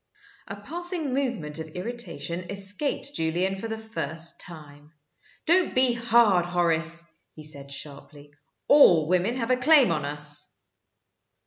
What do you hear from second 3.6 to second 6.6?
the first time. "Don't be hard,